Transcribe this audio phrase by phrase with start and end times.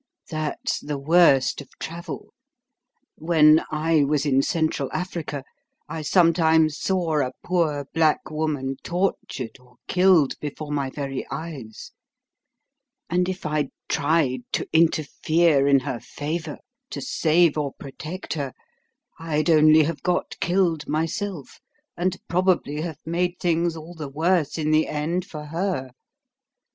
[0.31, 2.33] That's the worst of travel.
[3.19, 5.43] When I was in Central Africa,
[5.87, 11.91] I sometimes saw a poor black woman tortured or killed before my very eyes;
[13.11, 16.57] and if I'd tried to interfere in her favour,
[16.89, 18.53] to save or protect her,
[19.19, 21.59] I'd only have got killed myself,
[21.95, 25.91] and probably have made things all the worse in the end for her.